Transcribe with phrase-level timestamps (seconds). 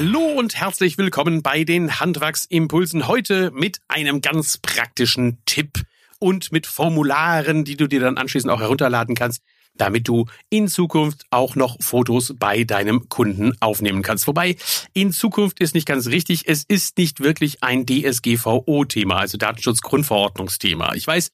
[0.00, 3.08] Hallo und herzlich willkommen bei den Handwerksimpulsen.
[3.08, 5.82] Heute mit einem ganz praktischen Tipp
[6.20, 9.42] und mit Formularen, die du dir dann anschließend auch herunterladen kannst,
[9.74, 14.28] damit du in Zukunft auch noch Fotos bei deinem Kunden aufnehmen kannst.
[14.28, 14.54] Wobei
[14.92, 16.46] in Zukunft ist nicht ganz richtig.
[16.46, 20.94] Es ist nicht wirklich ein DSGVO-Thema, also Datenschutzgrundverordnungsthema.
[20.94, 21.32] Ich weiß,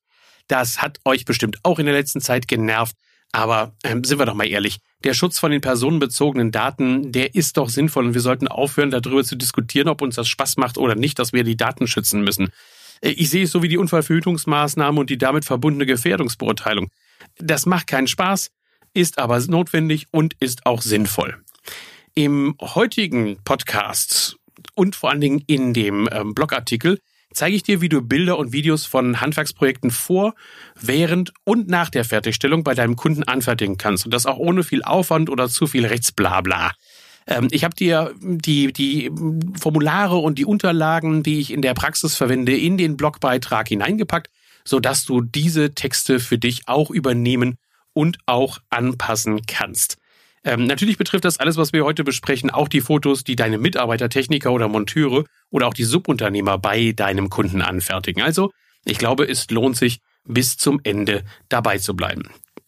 [0.49, 2.97] das hat euch bestimmt auch in der letzten Zeit genervt.
[3.35, 7.57] Aber ähm, sind wir doch mal ehrlich, der Schutz von den personenbezogenen Daten, der ist
[7.57, 10.95] doch sinnvoll und wir sollten aufhören, darüber zu diskutieren, ob uns das Spaß macht oder
[10.95, 12.51] nicht, dass wir die Daten schützen müssen.
[13.01, 16.93] Äh, ich sehe es so wie die Unfallverhütungsmaßnahme und die damit verbundene Gefährdungsbeurteilung.
[17.39, 18.53] Das macht keinen Spaß,
[18.93, 21.43] ist aber notwendig und ist auch sinnvoll.
[22.15, 24.37] Im heutigen Podcast
[24.77, 27.01] und vor allen Dingen in dem ähm, Blogartikel
[27.35, 30.35] zeige ich dir, wie du Bilder und Videos von Handwerksprojekten vor,
[30.81, 34.07] während und nach der Fertigstellung bei deinem Kunden anfertigen kannst.
[34.07, 36.73] Und das auch ohne viel Aufwand oder zu viel Rechtsblabla.
[37.27, 39.11] Ähm, ich habe dir die, die
[39.59, 44.31] Formulare und die Unterlagen, die ich in der Praxis verwende, in den Blogbeitrag hineingepackt,
[44.65, 47.57] sodass du diese Texte für dich auch übernehmen
[47.93, 49.99] und auch anpassen kannst.
[50.45, 54.11] Ähm, natürlich betrifft das alles, was wir heute besprechen, auch die Fotos, die deine Mitarbeiter,
[54.11, 58.23] Techniker oder Monteure oder auch die Subunternehmer bei deinem Kunden anfertigen.
[58.23, 58.51] Also,
[58.85, 62.23] ich glaube, es lohnt sich, bis zum Ende dabei zu bleiben.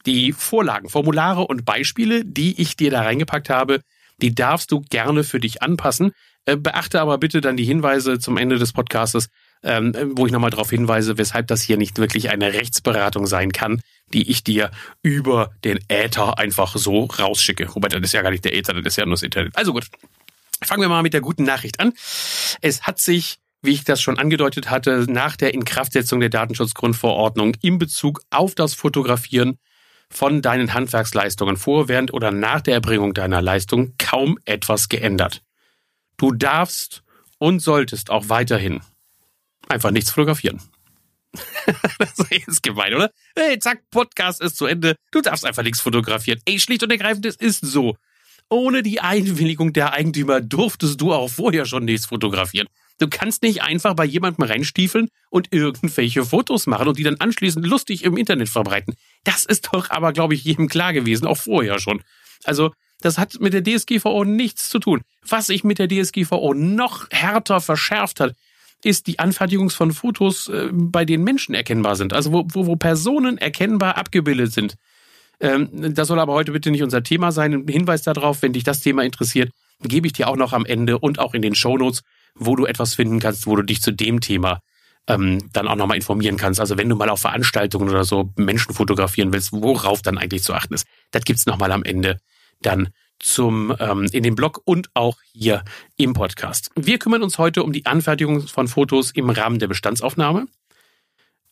[0.07, 3.81] Die Vorlagen, Formulare und Beispiele, die ich dir da reingepackt habe,
[4.23, 6.13] die darfst du gerne für dich anpassen.
[6.47, 9.29] Äh, beachte aber bitte dann die Hinweise zum Ende des Podcastes,
[9.63, 13.81] ähm, wo ich nochmal darauf hinweise, weshalb das hier nicht wirklich eine Rechtsberatung sein kann,
[14.13, 14.71] die ich dir
[15.03, 17.75] über den Äther einfach so rausschicke.
[17.75, 19.57] Wobei, das ist ja gar nicht der Äther, das ist ja nur das Internet.
[19.57, 19.87] Also gut,
[20.63, 21.93] fangen wir mal mit der guten Nachricht an.
[22.61, 27.79] Es hat sich wie ich das schon angedeutet hatte, nach der Inkraftsetzung der Datenschutzgrundverordnung in
[27.79, 29.59] Bezug auf das Fotografieren
[30.09, 35.43] von deinen Handwerksleistungen vor, während oder nach der Erbringung deiner Leistung kaum etwas geändert.
[36.17, 37.03] Du darfst
[37.39, 38.81] und solltest auch weiterhin
[39.69, 40.61] einfach nichts fotografieren.
[41.99, 43.11] das ist gemein, oder?
[43.37, 44.97] Hey, zack, Podcast ist zu Ende.
[45.11, 46.41] Du darfst einfach nichts fotografieren.
[46.45, 47.97] Ey, schlicht und ergreifend, es ist so.
[48.49, 52.69] Ohne die Einwilligung der Eigentümer durftest du auch vorher schon nichts fotografieren.
[52.99, 57.67] Du kannst nicht einfach bei jemandem reinstiefeln und irgendwelche Fotos machen und die dann anschließend
[57.67, 58.95] lustig im Internet verbreiten.
[59.25, 62.03] Das ist doch aber, glaube ich, jedem klar gewesen, auch vorher schon.
[62.45, 65.03] Also, das hat mit der DSGVO nichts zu tun.
[65.23, 68.35] Was sich mit der DSGVO noch härter verschärft hat,
[68.85, 72.13] ist die Anfertigung von Fotos, äh, bei denen Menschen erkennbar sind.
[72.13, 74.77] Also wo, wo, wo Personen erkennbar abgebildet sind.
[75.41, 77.53] Ähm, das soll aber heute bitte nicht unser Thema sein.
[77.53, 79.51] Ein Hinweis darauf, wenn dich das Thema interessiert,
[79.83, 82.03] gebe ich dir auch noch am Ende und auch in den Shownotes,
[82.35, 84.61] wo du etwas finden kannst, wo du dich zu dem Thema
[85.09, 86.61] ähm, dann auch nochmal informieren kannst.
[86.61, 90.55] Also wenn du mal auf Veranstaltungen oder so Menschen fotografieren willst, worauf dann eigentlich zu
[90.55, 92.19] achten ist, das gibt's nochmal am Ende
[92.61, 92.89] dann
[93.19, 95.65] zum ähm, in dem Blog und auch hier
[95.97, 96.71] im Podcast.
[96.75, 100.47] Wir kümmern uns heute um die Anfertigung von Fotos im Rahmen der Bestandsaufnahme,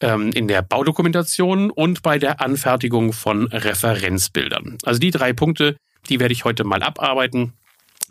[0.01, 4.79] ähm, in der Baudokumentation und bei der Anfertigung von Referenzbildern.
[4.85, 5.77] Also die drei Punkte,
[6.09, 7.55] die werde ich heute mal abarbeiten.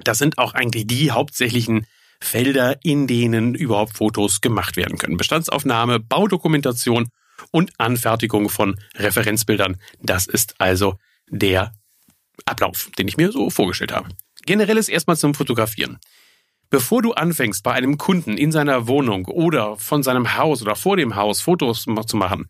[0.03, 1.85] Das sind auch eigentlich die hauptsächlichen
[2.19, 5.17] Felder, in denen überhaupt Fotos gemacht werden können.
[5.17, 7.09] Bestandsaufnahme, Baudokumentation
[7.51, 9.77] und Anfertigung von Referenzbildern.
[10.01, 10.95] Das ist also
[11.29, 11.73] der
[12.45, 14.09] Ablauf, den ich mir so vorgestellt habe.
[14.45, 15.99] Generell ist erstmal zum Fotografieren.
[16.69, 20.97] Bevor du anfängst, bei einem Kunden in seiner Wohnung oder von seinem Haus oder vor
[20.97, 22.47] dem Haus Fotos zu machen,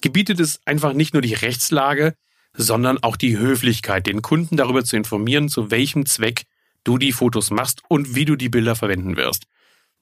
[0.00, 2.14] gebietet es einfach nicht nur die Rechtslage,
[2.54, 6.44] sondern auch die Höflichkeit, den Kunden darüber zu informieren, zu welchem Zweck
[6.82, 9.44] du die Fotos machst und wie du die Bilder verwenden wirst.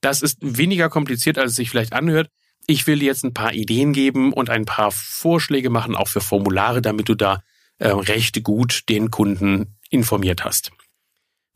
[0.01, 2.29] Das ist weniger kompliziert, als es sich vielleicht anhört.
[2.67, 6.21] Ich will dir jetzt ein paar Ideen geben und ein paar Vorschläge machen, auch für
[6.21, 7.43] Formulare, damit du da
[7.79, 10.73] äh, recht gut den Kunden informiert hast.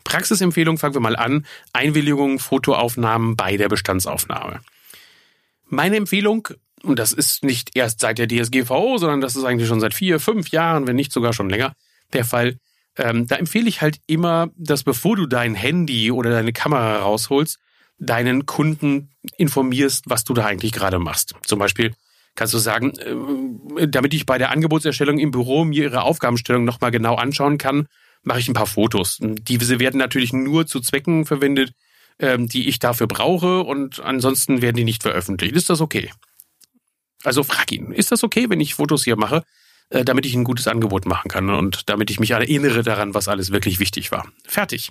[0.04, 1.46] Praxisempfehlung fangen wir mal an.
[1.72, 4.60] Einwilligung, Fotoaufnahmen bei der Bestandsaufnahme.
[5.66, 6.48] Meine Empfehlung,
[6.82, 10.18] und das ist nicht erst seit der DSGVO, sondern das ist eigentlich schon seit vier,
[10.18, 11.74] fünf Jahren, wenn nicht sogar schon länger,
[12.12, 12.56] der Fall.
[12.96, 17.58] Ähm, da empfehle ich halt immer, dass bevor du dein Handy oder deine Kamera rausholst,
[17.98, 21.34] deinen Kunden informierst, was du da eigentlich gerade machst.
[21.44, 21.94] Zum Beispiel,
[22.34, 22.92] kannst du sagen,
[23.76, 27.86] äh, damit ich bei der Angebotserstellung im Büro mir ihre Aufgabenstellung nochmal genau anschauen kann,
[28.22, 29.18] mache ich ein paar Fotos.
[29.20, 31.72] Diese werden natürlich nur zu Zwecken verwendet,
[32.18, 35.54] ähm, die ich dafür brauche und ansonsten werden die nicht veröffentlicht.
[35.54, 36.10] Ist das okay?
[37.22, 39.44] Also frag ihn, ist das okay, wenn ich Fotos hier mache,
[39.90, 43.28] äh, damit ich ein gutes Angebot machen kann und damit ich mich erinnere daran, was
[43.28, 44.30] alles wirklich wichtig war.
[44.46, 44.90] Fertig.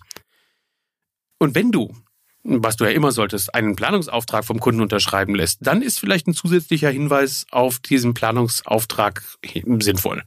[1.40, 1.96] Und wenn du
[2.44, 6.34] was du ja immer solltest, einen Planungsauftrag vom Kunden unterschreiben lässt, dann ist vielleicht ein
[6.34, 9.24] zusätzlicher Hinweis auf diesen Planungsauftrag
[9.80, 10.24] sinnvoll.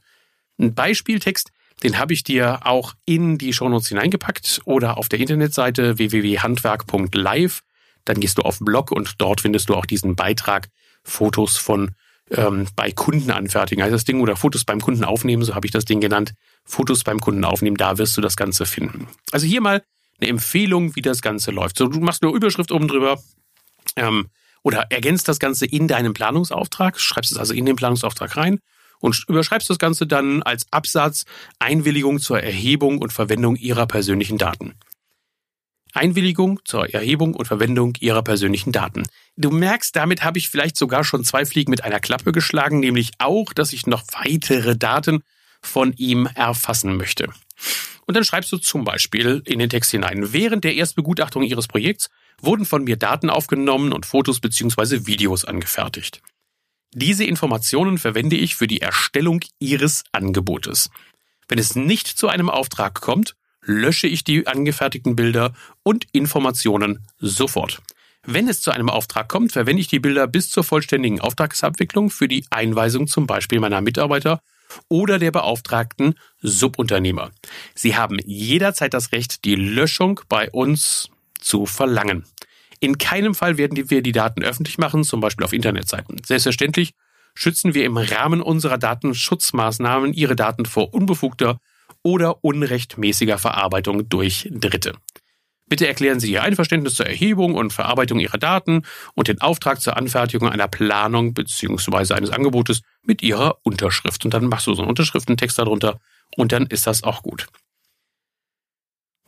[0.59, 1.51] Ein Beispieltext,
[1.81, 7.61] Den habe ich dir auch in die Shownotes hineingepackt oder auf der Internetseite www.handwerk.live.
[8.05, 10.69] Dann gehst du auf Blog und dort findest du auch diesen Beitrag
[11.03, 11.91] Fotos von
[12.31, 15.71] ähm, bei Kunden anfertigen, heißt das Ding, oder Fotos beim Kunden aufnehmen, so habe ich
[15.73, 16.33] das Ding genannt.
[16.63, 19.07] Fotos beim Kunden aufnehmen, da wirst du das Ganze finden.
[19.31, 19.83] Also hier mal
[20.23, 21.77] eine Empfehlung, wie das Ganze läuft.
[21.77, 23.21] So, du machst eine Überschrift oben drüber
[23.95, 24.29] ähm,
[24.63, 28.59] oder ergänzt das Ganze in deinem Planungsauftrag, schreibst es also in den Planungsauftrag rein
[28.99, 31.25] und überschreibst das Ganze dann als Absatz
[31.59, 34.75] Einwilligung zur Erhebung und Verwendung ihrer persönlichen Daten.
[35.93, 39.03] Einwilligung zur Erhebung und Verwendung ihrer persönlichen Daten.
[39.35, 43.11] Du merkst, damit habe ich vielleicht sogar schon zwei Fliegen mit einer Klappe geschlagen, nämlich
[43.19, 45.21] auch, dass ich noch weitere Daten
[45.61, 47.29] von ihm erfassen möchte.
[48.05, 52.09] Und dann schreibst du zum Beispiel in den Text hinein, während der Erstbegutachtung Ihres Projekts
[52.41, 55.05] wurden von mir Daten aufgenommen und Fotos bzw.
[55.05, 56.21] Videos angefertigt.
[56.93, 60.89] Diese Informationen verwende ich für die Erstellung Ihres Angebotes.
[61.47, 65.53] Wenn es nicht zu einem Auftrag kommt, lösche ich die angefertigten Bilder
[65.83, 67.81] und Informationen sofort.
[68.25, 72.27] Wenn es zu einem Auftrag kommt, verwende ich die Bilder bis zur vollständigen Auftragsabwicklung für
[72.27, 74.41] die Einweisung zum Beispiel meiner Mitarbeiter
[74.89, 77.31] oder der beauftragten Subunternehmer.
[77.75, 81.09] Sie haben jederzeit das Recht, die Löschung bei uns
[81.39, 82.25] zu verlangen.
[82.79, 86.21] In keinem Fall werden wir die Daten öffentlich machen, zum Beispiel auf Internetseiten.
[86.25, 86.93] Selbstverständlich
[87.33, 91.59] schützen wir im Rahmen unserer Datenschutzmaßnahmen Ihre Daten vor unbefugter
[92.01, 94.93] oder unrechtmäßiger Verarbeitung durch Dritte.
[95.67, 98.83] Bitte erklären Sie Ihr Einverständnis zur Erhebung und Verarbeitung Ihrer Daten
[99.15, 102.13] und den Auftrag zur Anfertigung einer Planung bzw.
[102.13, 104.25] eines Angebotes mit Ihrer Unterschrift.
[104.25, 105.99] Und dann machst du so einen Unterschriftentext darunter
[106.35, 107.47] und dann ist das auch gut.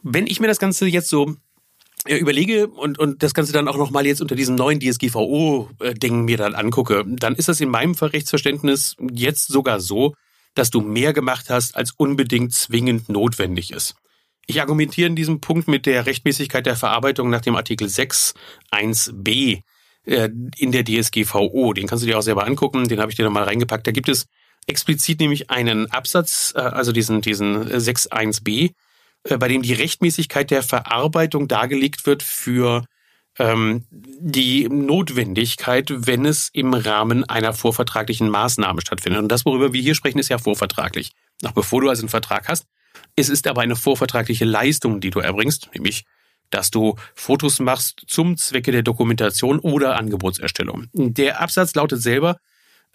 [0.03, 1.35] Wenn ich mir das Ganze jetzt so
[2.05, 6.37] äh, überlege und, und das Ganze dann auch nochmal jetzt unter diesem neuen DSGVO-Ding mir
[6.37, 10.13] dann angucke, dann ist das in meinem Rechtsverständnis jetzt sogar so,
[10.53, 13.95] dass du mehr gemacht hast, als unbedingt zwingend notwendig ist.
[14.47, 18.33] Ich argumentiere in diesem Punkt mit der Rechtmäßigkeit der Verarbeitung nach dem Artikel 6
[18.71, 19.62] 1b
[20.06, 21.74] äh, in der DSGVO.
[21.74, 23.88] Den kannst du dir auch selber angucken, den habe ich dir nochmal reingepackt.
[23.88, 24.27] Da gibt es
[24.68, 28.74] explizit nämlich einen Absatz, äh, also diesen, diesen 6.1b,
[29.24, 32.86] äh, bei dem die Rechtmäßigkeit der Verarbeitung dargelegt wird für
[33.38, 39.21] ähm, die Notwendigkeit, wenn es im Rahmen einer vorvertraglichen Maßnahme stattfindet.
[39.21, 41.12] Und das, worüber wir hier sprechen, ist ja vorvertraglich.
[41.42, 42.65] Noch bevor du also einen Vertrag hast.
[43.15, 46.06] Es ist aber eine vorvertragliche Leistung, die du erbringst, nämlich
[46.50, 50.88] dass du Fotos machst zum Zwecke der Dokumentation oder Angebotserstellung.
[50.94, 52.38] Der Absatz lautet selber,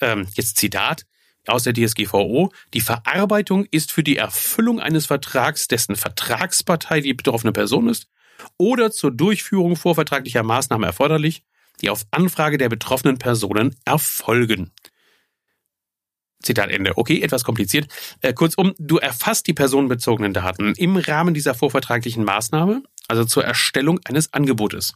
[0.00, 1.04] ähm, jetzt Zitat,
[1.46, 7.52] aus der DSGVO, die Verarbeitung ist für die Erfüllung eines Vertrags, dessen Vertragspartei die betroffene
[7.52, 8.08] Person ist,
[8.56, 11.42] oder zur Durchführung vorvertraglicher Maßnahmen erforderlich,
[11.80, 14.70] die auf Anfrage der betroffenen Personen erfolgen.
[16.42, 16.96] Zitat Ende.
[16.96, 17.88] Okay, etwas kompliziert.
[18.22, 24.00] Äh, kurzum, du erfasst die personenbezogenen Daten im Rahmen dieser vorvertraglichen Maßnahme, also zur Erstellung
[24.04, 24.94] eines Angebotes.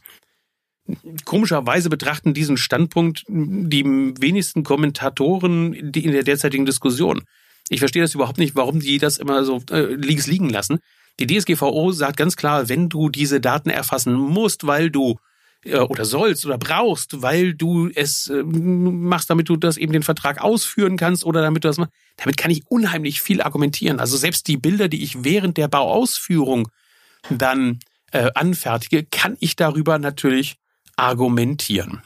[1.25, 7.23] Komischerweise betrachten diesen Standpunkt die wenigsten Kommentatoren in der derzeitigen Diskussion.
[7.69, 10.79] Ich verstehe das überhaupt nicht, warum die das immer so äh, links liegen lassen.
[11.19, 15.17] Die DSGVO sagt ganz klar, wenn du diese Daten erfassen musst, weil du
[15.65, 20.41] oder sollst oder brauchst, weil du es äh, machst, damit du das eben den Vertrag
[20.41, 23.99] ausführen kannst oder damit du das machst, damit kann ich unheimlich viel argumentieren.
[23.99, 26.69] Also selbst die Bilder, die ich während der Bauausführung
[27.29, 27.79] dann
[28.11, 30.57] äh, anfertige, kann ich darüber natürlich
[30.95, 32.01] argumentieren.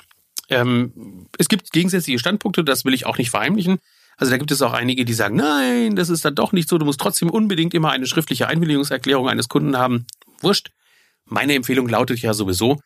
[0.50, 3.80] Ähm, es gibt gegensätzliche Standpunkte, das will ich auch nicht verheimlichen.
[4.18, 6.78] Also da gibt es auch einige, die sagen, nein, das ist dann doch nicht so,
[6.78, 10.06] du musst trotzdem unbedingt immer eine schriftliche Einwilligungserklärung eines Kunden haben.
[10.42, 10.72] Wurscht.
[11.26, 12.82] Meine Empfehlung lautet ja sowieso,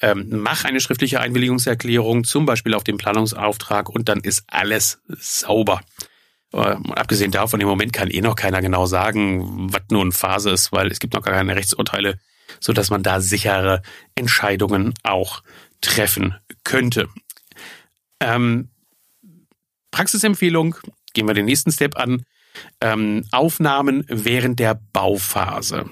[0.00, 5.80] ähm, mach eine schriftliche Einwilligungserklärung, zum Beispiel auf dem Planungsauftrag und dann ist alles sauber.
[6.52, 10.72] Ähm, abgesehen davon, im Moment kann eh noch keiner genau sagen, was nun Phase ist,
[10.72, 12.18] weil es gibt noch gar keine Rechtsurteile,
[12.60, 13.82] so dass man da sichere
[14.14, 15.42] Entscheidungen auch
[15.80, 16.34] treffen
[16.64, 17.08] könnte.
[18.20, 18.70] Ähm,
[19.90, 20.76] Praxisempfehlung,
[21.12, 22.24] gehen wir den nächsten Step an.
[22.80, 25.90] Ähm, Aufnahmen während der Bauphase.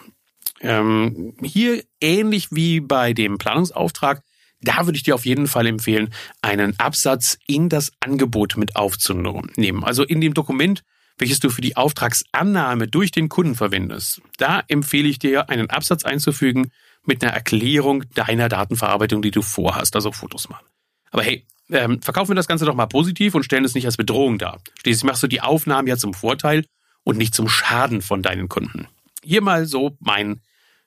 [0.60, 4.22] Ähm, hier ähnlich wie bei dem Planungsauftrag,
[4.60, 9.84] da würde ich dir auf jeden Fall empfehlen, einen Absatz in das Angebot mit aufzunehmen.
[9.84, 10.82] Also in dem Dokument,
[11.18, 14.22] welches du für die Auftragsannahme durch den Kunden verwendest.
[14.38, 16.70] Da empfehle ich dir, einen Absatz einzufügen
[17.04, 20.66] mit einer Erklärung deiner Datenverarbeitung, die du vorhast, also Fotos machen.
[21.10, 23.96] Aber hey, ähm, verkaufen wir das Ganze doch mal positiv und stellen es nicht als
[23.96, 24.60] Bedrohung dar.
[24.80, 26.64] Schließlich machst du die Aufnahmen ja zum Vorteil
[27.04, 28.88] und nicht zum Schaden von deinen Kunden.
[29.26, 30.40] Hier mal so mein,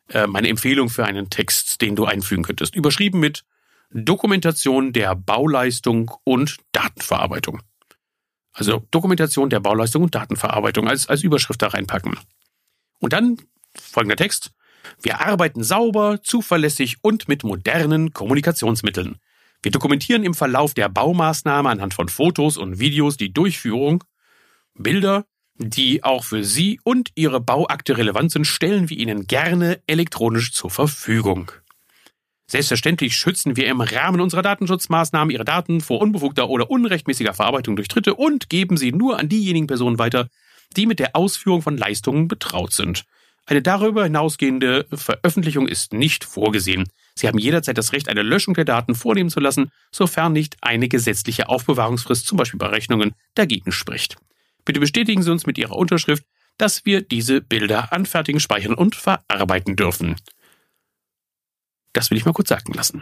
[0.08, 2.74] äh, meine Empfehlung für einen Text, den du einfügen könntest.
[2.74, 3.44] Überschrieben mit
[3.92, 7.62] Dokumentation der Bauleistung und Datenverarbeitung.
[8.54, 12.18] Also Dokumentation der Bauleistung und Datenverarbeitung als, als Überschrift da reinpacken.
[13.00, 13.38] Und dann
[13.76, 14.52] folgender Text.
[15.02, 19.18] Wir arbeiten sauber, zuverlässig und mit modernen Kommunikationsmitteln.
[19.62, 24.06] Wir dokumentieren im Verlauf der Baumaßnahme anhand von Fotos und Videos die Durchführung.
[24.76, 25.26] Bilder,
[25.60, 30.70] die auch für Sie und Ihre Bauakte relevant sind, stellen wir Ihnen gerne elektronisch zur
[30.70, 31.52] Verfügung.
[32.48, 37.90] Selbstverständlich schützen wir im Rahmen unserer Datenschutzmaßnahmen Ihre Daten vor unbefugter oder unrechtmäßiger Verarbeitung durch
[37.90, 40.30] Dritte und geben sie nur an diejenigen Personen weiter,
[40.76, 43.04] die mit der Ausführung von Leistungen betraut sind.
[43.46, 46.86] Eine darüber hinausgehende Veröffentlichung ist nicht vorgesehen.
[47.16, 50.88] Sie haben jederzeit das Recht, eine Löschung der Daten vornehmen zu lassen, sofern nicht eine
[50.88, 54.18] gesetzliche Aufbewahrungsfrist, zum Beispiel bei Rechnungen, dagegen spricht.
[54.70, 56.24] Bitte bestätigen Sie uns mit Ihrer Unterschrift,
[56.60, 60.16] dass wir diese Bilder anfertigen, speichern und verarbeiten dürfen.
[61.92, 63.02] Das will ich mal kurz sagen lassen.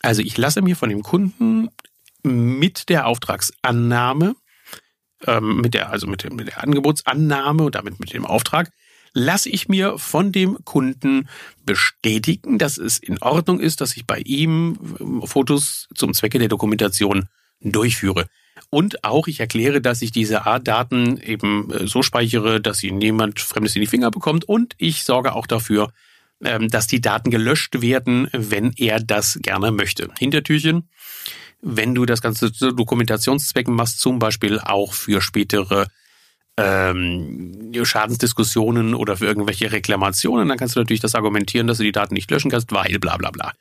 [0.00, 1.70] Also ich lasse mir von dem Kunden
[2.22, 4.36] mit der Auftragsannahme,
[5.26, 8.70] ähm, mit der, also mit, dem, mit der Angebotsannahme und damit mit dem Auftrag,
[9.12, 11.28] lasse ich mir von dem Kunden
[11.66, 16.46] bestätigen, dass es in Ordnung ist, dass ich bei ihm ähm, Fotos zum Zwecke der
[16.46, 17.28] Dokumentation
[17.60, 18.28] durchführe.
[18.70, 22.90] Und auch ich erkläre, dass ich diese Art Daten eben äh, so speichere, dass sie
[22.90, 24.44] niemand Fremdes in die Finger bekommt.
[24.48, 25.92] Und ich sorge auch dafür,
[26.44, 30.08] ähm, dass die Daten gelöscht werden, wenn er das gerne möchte.
[30.18, 30.88] Hintertürchen,
[31.62, 35.86] wenn du das Ganze zu Dokumentationszwecken machst, zum Beispiel auch für spätere
[36.56, 41.92] ähm, Schadensdiskussionen oder für irgendwelche Reklamationen, dann kannst du natürlich das argumentieren, dass du die
[41.92, 43.52] Daten nicht löschen kannst, weil bla bla bla.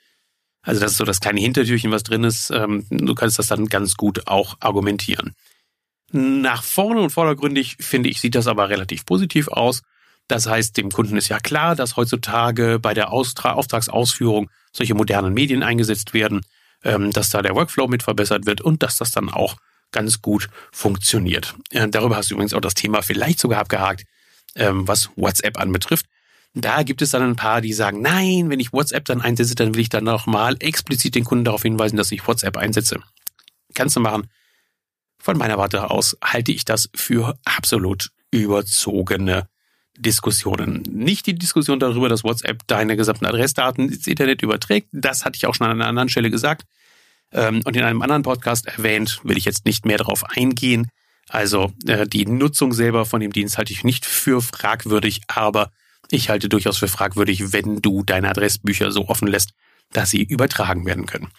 [0.63, 2.49] Also das ist so das kleine Hintertürchen, was drin ist.
[2.49, 5.35] Ähm, du kannst das dann ganz gut auch argumentieren.
[6.11, 9.81] Nach vorne und vordergründig finde ich, sieht das aber relativ positiv aus.
[10.27, 15.33] Das heißt, dem Kunden ist ja klar, dass heutzutage bei der Austra Auftragsausführung solche modernen
[15.33, 16.41] Medien eingesetzt werden,
[16.83, 19.57] ähm, dass da der Workflow mit verbessert wird und dass das dann auch
[19.91, 21.55] ganz gut funktioniert.
[21.71, 24.03] Äh, darüber hast du übrigens auch das Thema vielleicht sogar abgehakt,
[24.55, 26.05] ähm, was WhatsApp anbetrifft.
[26.53, 29.73] Da gibt es dann ein paar, die sagen, nein, wenn ich WhatsApp dann einsetze, dann
[29.73, 32.99] will ich dann nochmal explizit den Kunden darauf hinweisen, dass ich WhatsApp einsetze.
[33.73, 34.27] Kannst du machen.
[35.17, 39.47] Von meiner Warte aus halte ich das für absolut überzogene
[39.97, 40.83] Diskussionen.
[40.91, 44.89] Nicht die Diskussion darüber, dass WhatsApp deine gesamten Adressdaten ins Internet überträgt.
[44.91, 46.65] Das hatte ich auch schon an einer anderen Stelle gesagt
[47.31, 49.21] ähm, und in einem anderen Podcast erwähnt.
[49.23, 50.89] Will ich jetzt nicht mehr darauf eingehen.
[51.29, 55.71] Also äh, die Nutzung selber von dem Dienst halte ich nicht für fragwürdig, aber
[56.09, 59.51] ich halte durchaus für fragwürdig, wenn du deine Adressbücher so offen lässt,
[59.91, 61.29] dass sie übertragen werden können.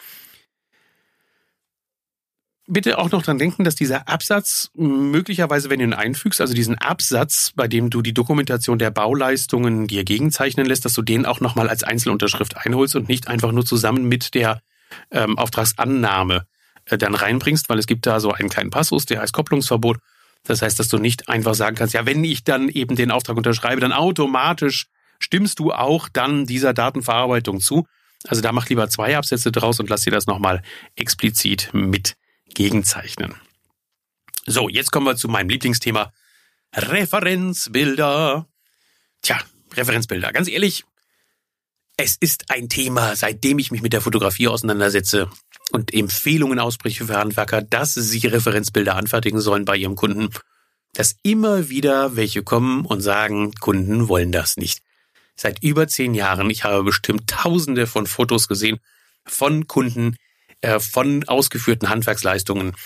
[2.66, 6.78] Bitte auch noch dran denken, dass dieser Absatz möglicherweise, wenn du ihn einfügst, also diesen
[6.78, 11.40] Absatz, bei dem du die Dokumentation der Bauleistungen dir gegenzeichnen lässt, dass du den auch
[11.40, 14.62] nochmal als Einzelunterschrift einholst und nicht einfach nur zusammen mit der
[15.10, 16.46] ähm, Auftragsannahme
[16.86, 19.98] äh, dann reinbringst, weil es gibt da so einen kleinen Passus, der heißt Kopplungsverbot.
[20.44, 23.36] Das heißt, dass du nicht einfach sagen kannst, ja, wenn ich dann eben den Auftrag
[23.36, 24.86] unterschreibe, dann automatisch
[25.18, 27.86] stimmst du auch dann dieser Datenverarbeitung zu.
[28.26, 30.62] Also da mach lieber zwei Absätze draus und lass dir das nochmal
[30.96, 32.16] explizit mit
[32.54, 33.34] gegenzeichnen.
[34.46, 36.12] So, jetzt kommen wir zu meinem Lieblingsthema.
[36.74, 38.46] Referenzbilder.
[39.22, 39.40] Tja,
[39.72, 40.32] Referenzbilder.
[40.32, 40.84] Ganz ehrlich,
[41.96, 45.30] es ist ein Thema, seitdem ich mich mit der Fotografie auseinandersetze
[45.74, 50.30] und Empfehlungen ausspreche für Handwerker, dass sie Referenzbilder anfertigen sollen bei ihrem Kunden,
[50.94, 54.82] dass immer wieder welche kommen und sagen, Kunden wollen das nicht.
[55.34, 58.78] Seit über zehn Jahren, ich habe bestimmt tausende von Fotos gesehen
[59.26, 60.16] von Kunden,
[60.60, 62.76] äh, von ausgeführten Handwerksleistungen.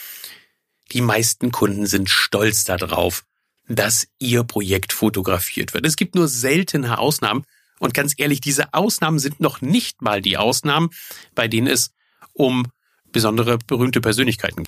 [0.93, 3.25] Die meisten Kunden sind stolz darauf,
[3.69, 5.85] dass ihr Projekt fotografiert wird.
[5.85, 7.45] Es gibt nur seltene Ausnahmen.
[7.81, 10.89] Und ganz ehrlich, diese Ausnahmen sind noch nicht mal die Ausnahmen,
[11.35, 11.93] bei denen es
[12.33, 12.67] um
[13.13, 14.65] besondere berühmte Persönlichkeiten.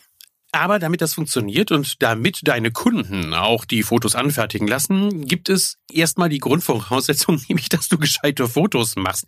[0.53, 5.79] Aber damit das funktioniert und damit deine Kunden auch die Fotos anfertigen lassen, gibt es
[5.93, 9.27] erstmal die Grundvoraussetzung, nämlich dass du gescheite Fotos machst.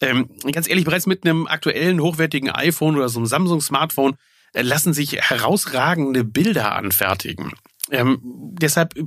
[0.00, 4.16] Ähm, ganz ehrlich, bereits mit einem aktuellen hochwertigen iPhone oder so einem Samsung-Smartphone
[4.52, 7.52] äh, lassen sich herausragende Bilder anfertigen.
[7.90, 9.04] Ähm, deshalb äh,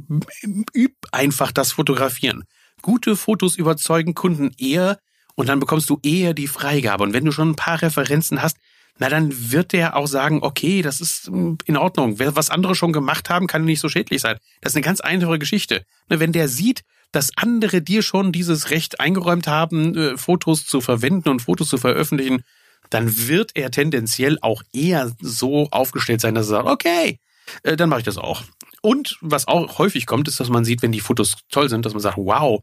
[0.74, 2.44] üb einfach das Fotografieren.
[2.82, 5.00] Gute Fotos überzeugen Kunden eher
[5.36, 7.04] und dann bekommst du eher die Freigabe.
[7.04, 8.58] Und wenn du schon ein paar Referenzen hast,
[9.02, 12.20] na dann wird der auch sagen, okay, das ist hm, in Ordnung.
[12.20, 14.38] Was andere schon gemacht haben, kann nicht so schädlich sein.
[14.62, 15.84] Das ist eine ganz einfache Geschichte.
[16.08, 20.82] Ne, wenn der sieht, dass andere dir schon dieses Recht eingeräumt haben, äh, Fotos zu
[20.82, 22.44] verwenden und Fotos zu veröffentlichen,
[22.92, 27.20] dann wird er tendenziell auch eher so aufgestellt sein, dass er sagt, okay,
[27.64, 28.44] äh, dann mache ich das auch.
[28.84, 31.94] Und was auch häufig kommt, ist, dass man sieht, wenn die Fotos toll sind, dass
[31.94, 32.62] man sagt, wow,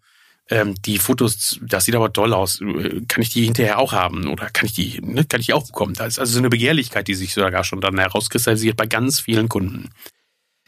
[0.51, 2.61] ähm, die Fotos, das sieht aber toll aus,
[3.09, 5.67] kann ich die hinterher auch haben oder kann ich die, ne, kann ich die auch
[5.67, 5.95] bekommen?
[5.95, 9.49] Da ist also so eine Begehrlichkeit, die sich sogar schon dann herauskristallisiert bei ganz vielen
[9.49, 9.91] Kunden.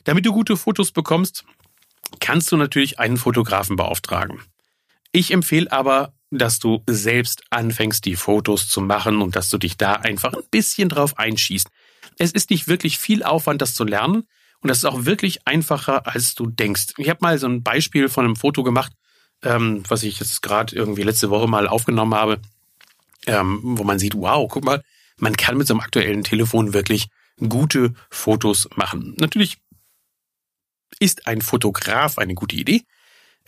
[0.04, 1.44] Damit du gute Fotos bekommst,
[2.20, 4.40] kannst du natürlich einen Fotografen beauftragen.
[5.12, 9.76] Ich empfehle aber, dass du selbst anfängst, die Fotos zu machen und dass du dich
[9.76, 11.68] da einfach ein bisschen drauf einschießt.
[12.18, 14.24] Es ist nicht wirklich viel Aufwand, das zu lernen
[14.60, 16.94] und das ist auch wirklich einfacher, als du denkst.
[16.98, 18.92] Ich habe mal so ein Beispiel von einem Foto gemacht,
[19.42, 22.40] ähm, was ich jetzt gerade irgendwie letzte Woche mal aufgenommen habe,
[23.26, 24.82] ähm, wo man sieht, wow, guck mal,
[25.16, 27.08] man kann mit so einem aktuellen Telefon wirklich
[27.48, 29.14] gute Fotos machen.
[29.18, 29.58] Natürlich
[30.98, 32.82] ist ein Fotograf eine gute Idee.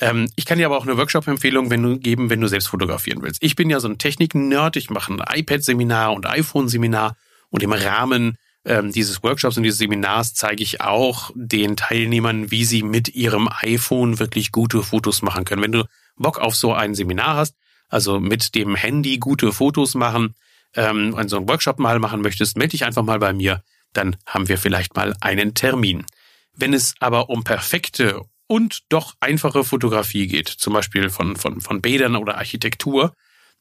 [0.01, 3.23] Ähm, ich kann dir aber auch eine Workshop-Empfehlung wenn du, geben, wenn du selbst fotografieren
[3.23, 3.43] willst.
[3.43, 4.77] Ich bin ja so ein Technik-Nerd.
[4.77, 7.17] Ich mache ein iPad-Seminar und iPhone-Seminar.
[7.51, 12.65] Und im Rahmen ähm, dieses Workshops und dieses Seminars zeige ich auch den Teilnehmern, wie
[12.65, 15.63] sie mit ihrem iPhone wirklich gute Fotos machen können.
[15.63, 15.85] Wenn du
[16.17, 17.57] Bock auf so ein Seminar hast,
[17.89, 20.35] also mit dem Handy gute Fotos machen,
[20.75, 23.63] ähm, so einen Workshop mal machen möchtest, melde dich einfach mal bei mir.
[23.93, 26.07] Dann haben wir vielleicht mal einen Termin.
[26.55, 31.81] Wenn es aber um perfekte und doch einfache Fotografie geht, zum Beispiel von, von, von
[31.81, 33.15] Bädern oder Architektur,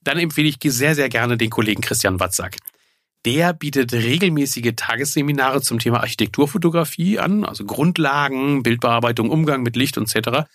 [0.03, 2.57] dann empfehle ich sehr, sehr gerne den Kollegen Christian Watzak.
[3.25, 10.47] Der bietet regelmäßige Tagesseminare zum Thema Architekturfotografie an, also Grundlagen, Bildbearbeitung, Umgang mit Licht etc.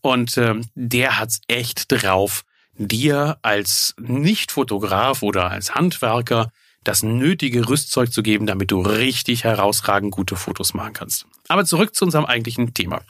[0.00, 6.52] Und äh, der hat's echt drauf, dir als Nicht-Fotograf oder als Handwerker
[6.84, 11.26] das nötige Rüstzeug zu geben, damit du richtig herausragend gute Fotos machen kannst.
[11.48, 13.02] Aber zurück zu unserem eigentlichen Thema.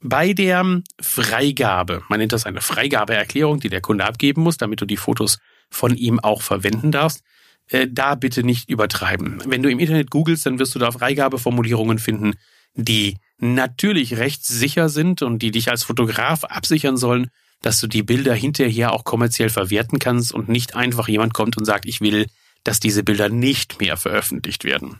[0.00, 4.86] Bei der Freigabe, man nennt das eine Freigabeerklärung, die der Kunde abgeben muss, damit du
[4.86, 5.38] die Fotos
[5.70, 7.22] von ihm auch verwenden darfst,
[7.70, 9.42] äh, da bitte nicht übertreiben.
[9.46, 12.34] Wenn du im Internet googelst, dann wirst du da Freigabeformulierungen finden,
[12.74, 17.30] die natürlich rechtssicher sind und die dich als Fotograf absichern sollen,
[17.62, 21.64] dass du die Bilder hinterher auch kommerziell verwerten kannst und nicht einfach jemand kommt und
[21.64, 22.26] sagt, ich will
[22.64, 24.98] dass diese Bilder nicht mehr veröffentlicht werden.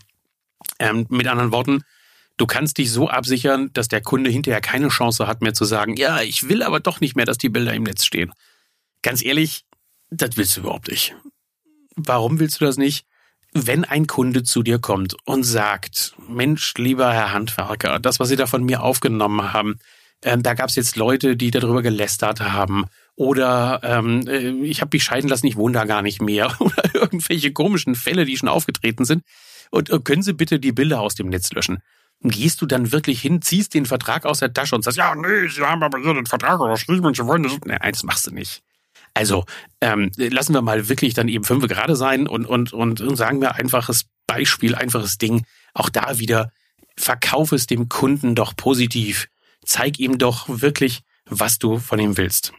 [0.78, 1.82] Ähm, mit anderen Worten,
[2.37, 5.96] du kannst dich so absichern, dass der Kunde hinterher keine Chance hat mehr zu sagen,
[5.96, 8.33] ja, ich will aber doch nicht mehr, dass die Bilder im Netz stehen.
[9.02, 9.64] Ganz ehrlich,
[10.11, 11.14] das willst du überhaupt nicht.
[12.00, 13.06] Warum willst du das nicht?
[13.52, 18.37] Wenn ein Kunde zu dir kommt und sagt, Mensch, lieber Herr Handwerker, das, was Sie
[18.37, 19.80] da von mir aufgenommen haben,
[20.20, 22.84] äh, da gab es jetzt Leute, die darüber gelästert haben
[23.16, 26.94] oder ähm, äh, ich habe mich scheiden lassen, ich wohne da gar nicht mehr oder
[26.94, 29.24] irgendwelche komischen Fälle, die schon aufgetreten sind.
[29.70, 31.78] Und äh, können Sie bitte die Bilder aus dem Netz löschen?
[32.22, 35.48] Gehst du dann wirklich hin, ziehst den Vertrag aus der Tasche und sagst, ja, nee,
[35.48, 37.58] Sie haben aber hier den Vertrag unterschrieben und Sie wollen das.
[37.64, 38.62] Nein, das machst du nicht.
[39.18, 39.44] Also
[39.81, 43.57] ähm, lassen wir mal wirklich dann eben fünf gerade sein und, und, und, sagen wir
[43.57, 45.44] einfaches Beispiel, einfaches Ding.
[45.74, 46.52] Auch da wieder,
[46.96, 49.28] verkauf es dem Kunden doch positiv.
[49.64, 52.52] Zeig ihm doch wirklich, was du von ihm willst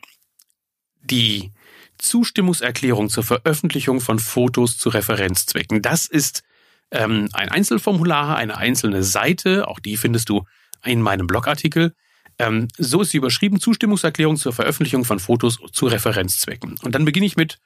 [1.09, 1.51] die
[1.97, 5.81] Zustimmungserklärung zur Veröffentlichung von Fotos zu Referenzzwecken.
[5.81, 6.43] Das ist
[6.91, 10.45] ähm, ein Einzelformular, eine einzelne Seite, auch die findest du
[10.83, 11.93] in meinem Blogartikel.
[12.39, 16.77] Ähm, so ist sie überschrieben, Zustimmungserklärung zur Veröffentlichung von Fotos zu Referenzzwecken.
[16.81, 17.59] Und dann beginne ich mit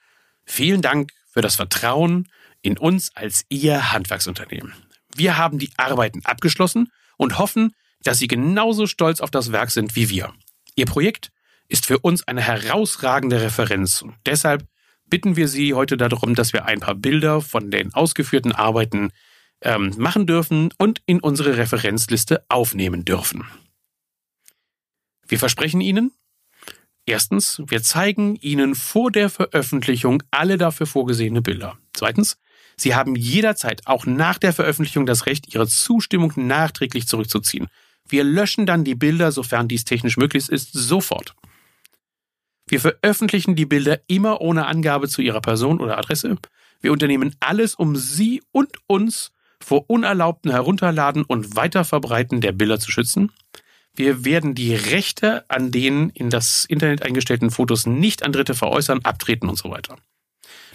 [0.44, 2.28] vielen Dank für das Vertrauen
[2.60, 4.74] in uns als Ihr Handwerksunternehmen.
[5.14, 9.94] Wir haben die Arbeiten abgeschlossen und hoffen, dass Sie genauso stolz auf das Werk sind
[9.94, 10.32] wie wir.
[10.74, 11.30] Ihr Projekt
[11.68, 14.02] ist für uns eine herausragende Referenz.
[14.02, 14.66] Und deshalb
[15.06, 19.10] bitten wir Sie heute darum, dass wir ein paar Bilder von den ausgeführten Arbeiten
[19.60, 23.46] ähm, machen dürfen und in unsere Referenzliste aufnehmen dürfen.
[25.26, 26.12] Wir versprechen Ihnen,
[27.06, 31.78] erstens, wir zeigen Ihnen vor der Veröffentlichung alle dafür vorgesehene Bilder.
[31.92, 32.38] Zweitens,
[32.76, 37.68] Sie haben jederzeit auch nach der Veröffentlichung das Recht, Ihre Zustimmung nachträglich zurückzuziehen.
[38.08, 41.34] Wir löschen dann die Bilder, sofern dies technisch möglich ist, sofort.
[42.66, 46.36] Wir veröffentlichen die Bilder immer ohne Angabe zu ihrer Person oder Adresse.
[46.80, 52.90] Wir unternehmen alles, um Sie und uns vor unerlaubten Herunterladen und Weiterverbreiten der Bilder zu
[52.90, 53.32] schützen.
[53.94, 59.04] Wir werden die Rechte an den in das Internet eingestellten Fotos nicht an Dritte veräußern,
[59.04, 59.96] abtreten und so weiter.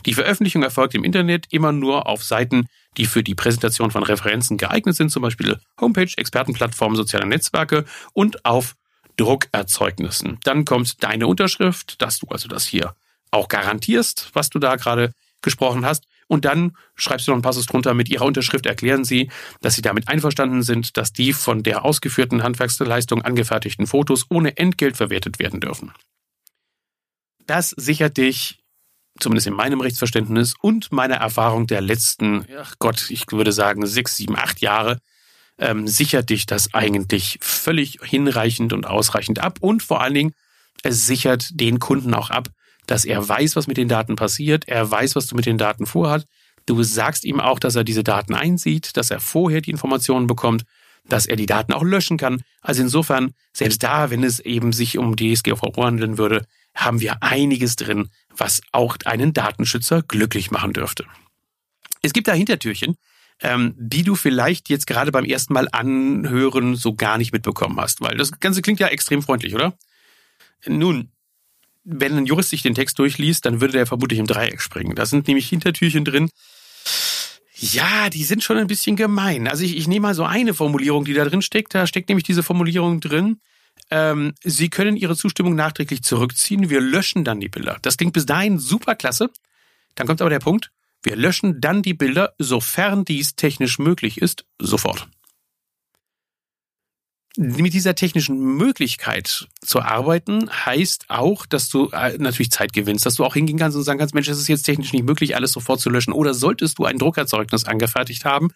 [0.05, 4.58] Die Veröffentlichung erfolgt im Internet immer nur auf Seiten, die für die Präsentation von Referenzen
[4.58, 8.75] geeignet sind, zum Beispiel Homepage, Expertenplattformen, soziale Netzwerke und auf
[9.17, 10.39] Druckerzeugnissen.
[10.43, 12.95] Dann kommt deine Unterschrift, dass du also das hier
[13.32, 16.05] auch garantierst, was du da gerade gesprochen hast.
[16.29, 17.95] Und dann schreibst du noch ein Passus drunter.
[17.95, 22.43] Mit ihrer Unterschrift erklären sie, dass sie damit einverstanden sind, dass die von der ausgeführten
[22.43, 25.91] Handwerksleistung angefertigten Fotos ohne Entgelt verwertet werden dürfen.
[27.47, 28.59] Das sichert dich,
[29.19, 34.15] zumindest in meinem Rechtsverständnis und meiner Erfahrung der letzten, ach Gott, ich würde sagen sechs,
[34.15, 34.99] sieben, acht Jahre,
[35.57, 40.33] ähm, sichert dich das eigentlich völlig hinreichend und ausreichend ab und vor allen Dingen,
[40.83, 42.49] es sichert den Kunden auch ab,
[42.89, 45.86] dass er weiß, was mit den Daten passiert, er weiß, was du mit den Daten
[45.86, 46.25] vorhat.
[46.65, 50.63] Du sagst ihm auch, dass er diese Daten einsieht, dass er vorher die Informationen bekommt.
[51.08, 52.43] dass er die Daten auch löschen kann.
[52.62, 57.78] Also insofern, selbst da, wenn es eben sich um DSGVO handeln würde, haben wir einiges
[57.78, 61.06] drin, was auch einen Datenschützer glücklich machen dürfte.
[62.04, 62.95] Es gibt da Hintertürchen,
[63.41, 68.02] ähm, die du vielleicht jetzt gerade beim ersten Mal anhören so gar nicht mitbekommen hast,
[68.02, 69.73] weil das Ganze klingt ja extrem freundlich, oder?
[70.67, 71.12] Nun,
[71.83, 74.95] wenn ein Jurist sich den Text durchliest, dann würde der vermutlich im Dreieck springen.
[74.95, 76.29] Da sind nämlich Hintertürchen drin.
[77.55, 79.47] Ja, die sind schon ein bisschen gemein.
[79.47, 81.75] Also ich, ich nehme mal so eine Formulierung, die da drin steckt.
[81.75, 83.41] Da steckt nämlich diese Formulierung drin.
[83.91, 86.69] Ähm, Sie können Ihre Zustimmung nachträglich zurückziehen.
[86.69, 87.77] Wir löschen dann die Bilder.
[87.81, 89.29] Das klingt bis dahin super klasse.
[89.95, 90.71] Dann kommt aber der Punkt.
[91.03, 95.07] Wir löschen dann die Bilder, sofern dies technisch möglich ist, sofort
[97.37, 103.15] mit dieser technischen Möglichkeit zu arbeiten, heißt auch, dass du äh, natürlich Zeit gewinnst, dass
[103.15, 105.51] du auch hingehen kannst und sagen kannst, Mensch, es ist jetzt technisch nicht möglich, alles
[105.51, 106.11] sofort zu löschen.
[106.13, 108.49] Oder solltest du ein Druckerzeugnis angefertigt haben,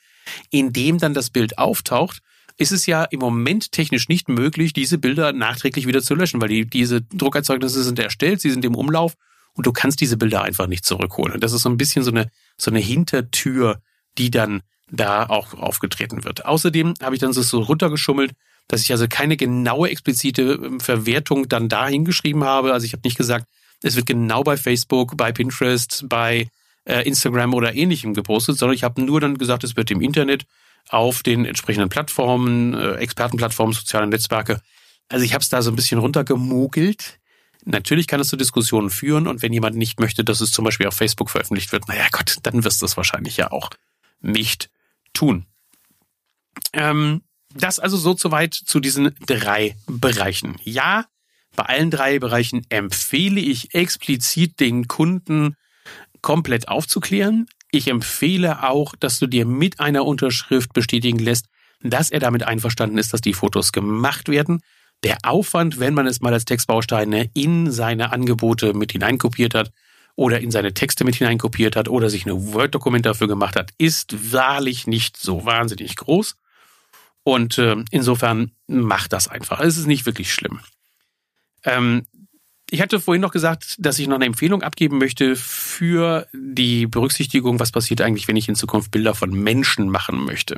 [0.49, 2.21] in dem dann das Bild auftaucht,
[2.57, 6.49] ist es ja im Moment technisch nicht möglich, diese Bilder nachträglich wieder zu löschen, weil
[6.49, 9.15] die, diese Druckerzeugnisse sind erstellt, sie sind im Umlauf
[9.53, 11.33] und du kannst diese Bilder einfach nicht zurückholen.
[11.33, 13.81] Und das ist so ein bisschen so eine, so eine Hintertür,
[14.17, 16.45] die dann da auch aufgetreten wird.
[16.45, 18.33] Außerdem habe ich dann so runtergeschummelt,
[18.67, 22.73] dass ich also keine genaue explizite ähm, Verwertung dann da hingeschrieben habe.
[22.73, 23.47] Also ich habe nicht gesagt,
[23.81, 26.47] es wird genau bei Facebook, bei Pinterest, bei
[26.85, 30.45] äh, Instagram oder ähnlichem gepostet, sondern ich habe nur dann gesagt, es wird im Internet
[30.89, 34.61] auf den entsprechenden Plattformen, äh, Expertenplattformen, soziale Netzwerke.
[35.09, 37.19] Also ich habe es da so ein bisschen runtergemogelt.
[37.65, 40.87] Natürlich kann es zu Diskussionen führen und wenn jemand nicht möchte, dass es zum Beispiel
[40.87, 43.69] auf Facebook veröffentlicht wird, naja Gott, dann wirst du es wahrscheinlich ja auch
[44.21, 44.69] nicht
[45.13, 45.45] tun.
[46.73, 47.21] Ähm,
[47.55, 50.57] das also so soweit zu diesen drei Bereichen.
[50.63, 51.05] Ja,
[51.55, 55.55] bei allen drei Bereichen empfehle ich explizit den Kunden
[56.21, 57.47] komplett aufzuklären.
[57.71, 61.47] Ich empfehle auch, dass du dir mit einer Unterschrift bestätigen lässt,
[61.81, 64.61] dass er damit einverstanden ist, dass die Fotos gemacht werden.
[65.03, 69.71] Der Aufwand, wenn man es mal als Textbausteine in seine Angebote mit hineinkopiert hat
[70.15, 74.31] oder in seine Texte mit hineinkopiert hat oder sich eine Word-Dokument dafür gemacht hat, ist
[74.31, 76.35] wahrlich nicht so wahnsinnig groß.
[77.23, 79.59] Und äh, insofern macht das einfach.
[79.61, 80.59] Es ist nicht wirklich schlimm.
[81.63, 82.05] Ähm,
[82.69, 87.59] ich hatte vorhin noch gesagt, dass ich noch eine Empfehlung abgeben möchte für die Berücksichtigung,
[87.59, 90.57] was passiert eigentlich, wenn ich in Zukunft Bilder von Menschen machen möchte.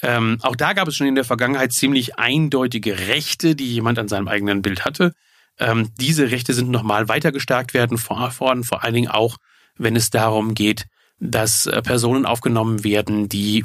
[0.00, 4.08] Ähm, auch da gab es schon in der Vergangenheit ziemlich eindeutige Rechte, die jemand an
[4.08, 5.12] seinem eigenen Bild hatte.
[5.58, 9.38] Ähm, diese Rechte sind nochmal weiter gestärkt werden, vor, vor, vor allen Dingen auch,
[9.76, 10.86] wenn es darum geht,
[11.20, 13.64] dass äh, Personen aufgenommen werden, die,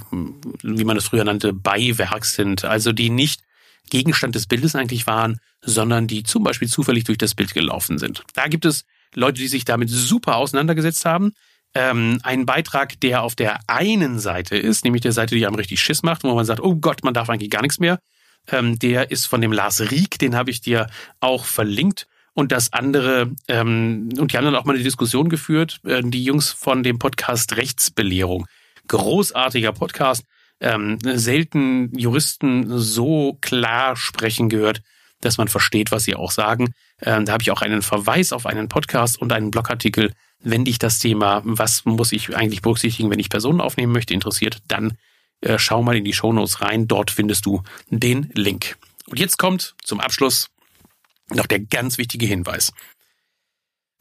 [0.61, 3.41] wie man es früher nannte, Beiwerk sind, also die nicht
[3.89, 8.23] Gegenstand des Bildes eigentlich waren, sondern die zum Beispiel zufällig durch das Bild gelaufen sind.
[8.33, 11.33] Da gibt es Leute, die sich damit super auseinandergesetzt haben.
[11.75, 15.81] Ähm, ein Beitrag, der auf der einen Seite ist, nämlich der Seite, die einem richtig
[15.81, 17.99] Schiss macht, wo man sagt, oh Gott, man darf eigentlich gar nichts mehr.
[18.51, 20.87] Ähm, der ist von dem Lars Rieck, den habe ich dir
[21.19, 22.07] auch verlinkt.
[22.33, 26.23] Und das andere, ähm, und die haben dann auch mal eine Diskussion geführt, äh, die
[26.23, 28.47] Jungs von dem Podcast Rechtsbelehrung.
[28.87, 30.25] Großartiger Podcast.
[30.59, 34.81] Ähm, selten Juristen so klar sprechen gehört,
[35.21, 36.73] dass man versteht, was sie auch sagen.
[37.01, 40.13] Ähm, da habe ich auch einen Verweis auf einen Podcast und einen Blogartikel.
[40.39, 44.59] Wenn dich das Thema, was muss ich eigentlich berücksichtigen, wenn ich Personen aufnehmen möchte, interessiert,
[44.67, 44.97] dann
[45.41, 46.87] äh, schau mal in die Shownotes rein.
[46.87, 48.77] Dort findest du den Link.
[49.07, 50.49] Und jetzt kommt zum Abschluss
[51.29, 52.71] noch der ganz wichtige Hinweis.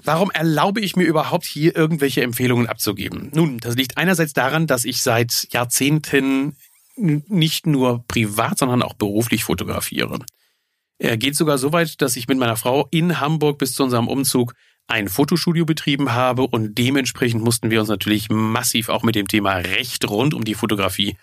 [0.04, 3.30] Warum erlaube ich mir überhaupt hier irgendwelche Empfehlungen abzugeben?
[3.35, 6.56] Nun, das liegt einerseits daran, dass ich seit Jahrzehnten
[6.96, 10.18] nicht nur privat, sondern auch beruflich fotografiere.
[10.98, 14.08] Er geht sogar so weit, dass ich mit meiner Frau in Hamburg bis zu unserem
[14.08, 14.54] Umzug
[14.88, 19.54] ein Fotostudio betrieben habe und dementsprechend mussten wir uns natürlich massiv auch mit dem Thema
[19.54, 21.16] Recht rund um die Fotografie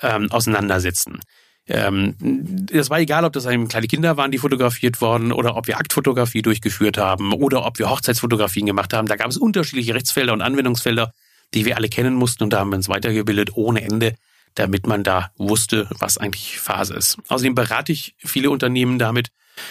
[0.00, 1.20] ähm, auseinandersetzen.
[1.68, 5.66] Ähm, es war egal, ob das eben kleine Kinder waren, die fotografiert worden, oder ob
[5.66, 9.08] wir Aktfotografie durchgeführt haben, oder ob wir Hochzeitsfotografien gemacht haben.
[9.08, 11.12] Da gab es unterschiedliche Rechtsfelder und Anwendungsfelder,
[11.54, 14.14] die wir alle kennen mussten, und da haben wir uns weitergebildet ohne Ende,
[14.54, 17.18] damit man da wusste, was eigentlich Phase ist.
[17.28, 19.28] Außerdem berate ich viele Unternehmen damit,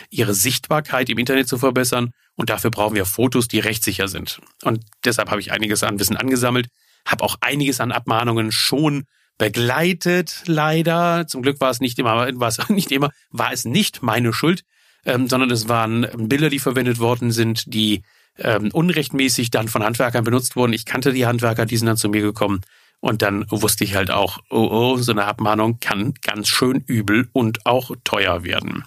[0.10, 4.42] ihre Sichtbarkeit im Internet zu verbessern, und dafür brauchen wir Fotos, die rechtssicher sind.
[4.64, 6.68] Und deshalb habe ich einiges an Wissen angesammelt,
[7.06, 9.06] habe auch einiges an Abmahnungen schon
[9.38, 11.28] begleitet, leider.
[11.28, 14.64] Zum Glück war es nicht immer, war es nicht immer, war es nicht meine Schuld,
[15.06, 18.04] ähm, sondern es waren Bilder, die verwendet worden sind, die
[18.38, 20.74] ähm, unrechtmäßig dann von Handwerkern benutzt wurden.
[20.74, 22.62] Ich kannte die Handwerker, die sind dann zu mir gekommen.
[23.00, 27.30] Und dann wusste ich halt auch, oh, oh, so eine Abmahnung kann ganz schön übel
[27.34, 28.84] und auch teuer werden.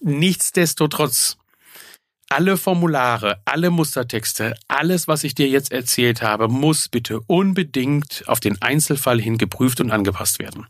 [0.00, 1.36] Nichtsdestotrotz
[2.30, 8.40] alle Formulare, alle Mustertexte, alles, was ich dir jetzt erzählt habe, muss bitte unbedingt auf
[8.40, 10.66] den Einzelfall hin geprüft und angepasst werden.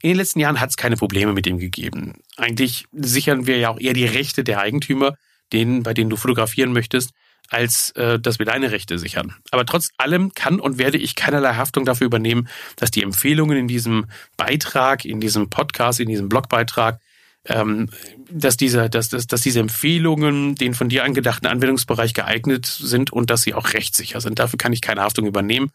[0.00, 2.14] In den letzten Jahren hat es keine Probleme mit dem gegeben.
[2.36, 5.16] Eigentlich sichern wir ja auch eher die Rechte der Eigentümer,
[5.52, 7.10] denen, bei denen du fotografieren möchtest,
[7.48, 9.34] als äh, dass wir deine Rechte sichern.
[9.50, 13.66] Aber trotz allem kann und werde ich keinerlei Haftung dafür übernehmen, dass die Empfehlungen in
[13.66, 14.06] diesem
[14.36, 17.00] Beitrag, in diesem Podcast, in diesem Blogbeitrag,
[17.46, 17.88] ähm,
[18.30, 23.30] dass diese, dass, dass, dass diese Empfehlungen den von dir angedachten Anwendungsbereich geeignet sind und
[23.30, 24.38] dass sie auch rechtssicher sind.
[24.38, 25.70] Dafür kann ich keine Haftung übernehmen.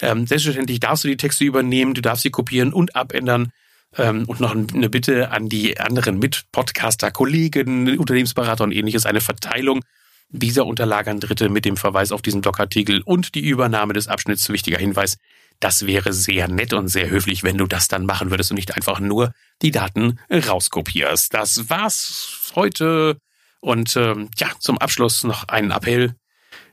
[0.00, 3.52] Ähm, selbstverständlich darfst du die Texte übernehmen, du darfst sie kopieren und abändern.
[3.96, 9.82] Ähm, und noch eine Bitte an die anderen Mit-Podcaster, Kollegen, Unternehmensberater und ähnliches, eine Verteilung
[10.28, 14.48] dieser Unterlage an Dritte mit dem Verweis auf diesen Blogartikel und die Übernahme des Abschnitts.
[14.48, 15.18] Wichtiger Hinweis,
[15.60, 18.74] das wäre sehr nett und sehr höflich, wenn du das dann machen würdest und nicht
[18.76, 21.32] einfach nur die Daten rauskopierst.
[21.32, 23.18] Das war's heute.
[23.60, 26.14] Und ähm, ja, zum Abschluss noch einen Appell.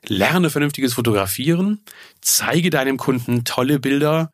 [0.06, 1.82] Lerne vernünftiges Fotografieren,
[2.22, 4.32] zeige deinem Kunden tolle Bilder,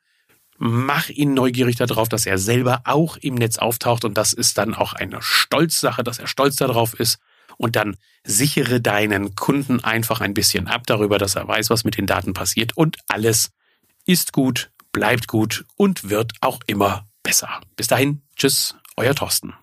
[0.58, 4.74] mach ihn neugierig darauf, dass er selber auch im Netz auftaucht und das ist dann
[4.74, 7.20] auch eine Stolzsache, dass er stolz darauf ist
[7.58, 11.98] und dann sichere deinen Kunden einfach ein bisschen ab darüber, dass er weiß, was mit
[11.98, 13.52] den Daten passiert und alles
[14.10, 17.62] ist gut, bleibt gut und wird auch immer besser.
[17.76, 19.54] Bis dahin, tschüss, euer Thorsten.